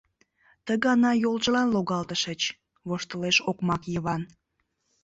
[0.65, 2.41] —Ты гана йолжылан логалтышыч,—
[2.87, 4.21] воштылеш окмак Йыван.